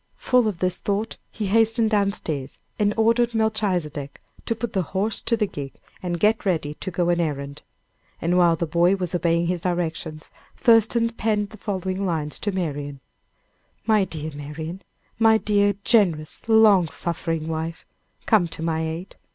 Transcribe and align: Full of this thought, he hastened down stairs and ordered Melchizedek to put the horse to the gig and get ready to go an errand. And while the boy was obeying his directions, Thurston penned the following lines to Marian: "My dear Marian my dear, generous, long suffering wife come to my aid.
Full 0.17 0.47
of 0.47 0.57
this 0.57 0.79
thought, 0.79 1.17
he 1.31 1.45
hastened 1.45 1.91
down 1.91 2.11
stairs 2.11 2.57
and 2.79 2.91
ordered 2.97 3.35
Melchizedek 3.35 4.19
to 4.47 4.55
put 4.55 4.73
the 4.73 4.81
horse 4.97 5.21
to 5.21 5.37
the 5.37 5.45
gig 5.45 5.73
and 6.01 6.19
get 6.19 6.43
ready 6.43 6.73
to 6.73 6.89
go 6.89 7.09
an 7.09 7.19
errand. 7.19 7.61
And 8.19 8.35
while 8.35 8.55
the 8.55 8.65
boy 8.65 8.95
was 8.95 9.13
obeying 9.13 9.45
his 9.45 9.61
directions, 9.61 10.31
Thurston 10.57 11.09
penned 11.11 11.51
the 11.51 11.57
following 11.57 12.03
lines 12.03 12.39
to 12.39 12.51
Marian: 12.51 12.99
"My 13.85 14.03
dear 14.03 14.31
Marian 14.33 14.81
my 15.19 15.37
dear, 15.37 15.75
generous, 15.83 16.41
long 16.49 16.87
suffering 16.89 17.47
wife 17.47 17.85
come 18.25 18.47
to 18.47 18.63
my 18.63 18.81
aid. 18.83 19.17